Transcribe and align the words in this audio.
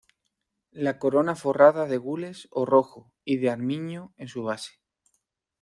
La 0.87 0.93
corona 1.03 1.35
forrada 1.41 1.85
de 1.85 1.97
gules 1.99 2.47
o 2.49 2.65
rojo 2.65 3.13
y 3.23 3.37
de 3.37 3.51
armiño 3.51 4.15
en 4.17 4.29
su 4.29 4.41
base. 4.41 4.79